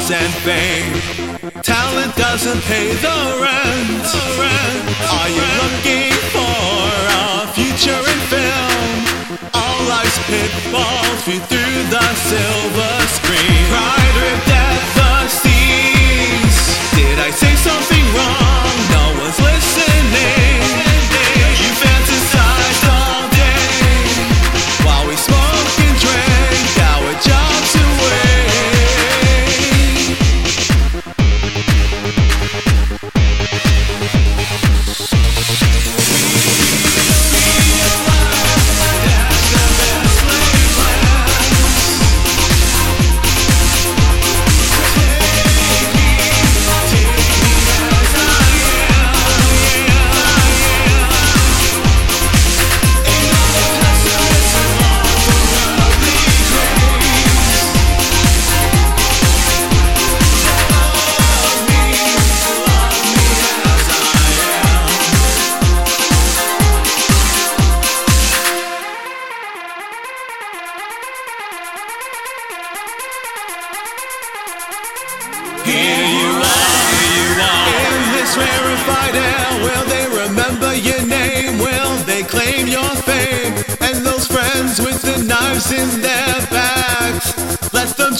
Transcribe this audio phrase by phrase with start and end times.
[0.00, 1.62] dollars and fame.
[1.62, 4.06] Talent doesn't pay the rent.
[5.10, 6.56] Are you looking for
[7.08, 9.50] a future in film?
[9.54, 13.59] All life's pitfalls view through the silver screen.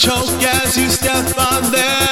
[0.00, 2.09] Choke as you step on their